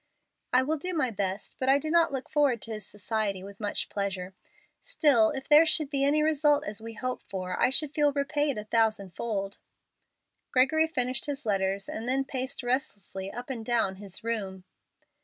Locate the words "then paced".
12.09-12.63